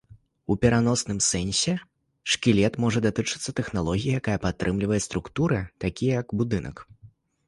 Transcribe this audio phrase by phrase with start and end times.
[0.53, 1.73] У пераносным сэнсе,
[2.35, 6.75] шкілет можа датычыцца тэхналогіі, якая падтрымлівае структуры, такія як будынак.